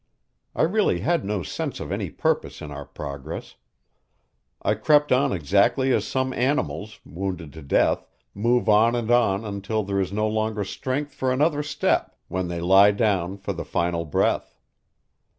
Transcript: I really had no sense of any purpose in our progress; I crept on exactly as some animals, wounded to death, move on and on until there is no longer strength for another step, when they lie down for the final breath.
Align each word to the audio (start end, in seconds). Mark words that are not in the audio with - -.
I 0.55 0.63
really 0.63 1.01
had 1.01 1.23
no 1.23 1.43
sense 1.43 1.79
of 1.79 1.91
any 1.91 2.09
purpose 2.09 2.59
in 2.59 2.71
our 2.71 2.85
progress; 2.87 3.53
I 4.63 4.73
crept 4.73 5.11
on 5.11 5.31
exactly 5.31 5.93
as 5.93 6.07
some 6.07 6.33
animals, 6.33 6.99
wounded 7.05 7.53
to 7.53 7.61
death, 7.61 8.07
move 8.33 8.67
on 8.67 8.95
and 8.95 9.11
on 9.11 9.45
until 9.45 9.83
there 9.83 9.99
is 9.99 10.11
no 10.11 10.27
longer 10.27 10.63
strength 10.63 11.13
for 11.13 11.31
another 11.31 11.61
step, 11.61 12.17
when 12.29 12.47
they 12.47 12.61
lie 12.61 12.89
down 12.89 13.37
for 13.37 13.53
the 13.53 13.63
final 13.63 14.03
breath. 14.03 14.57